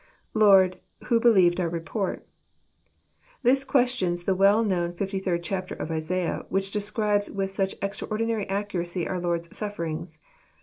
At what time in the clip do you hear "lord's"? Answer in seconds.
9.19-9.49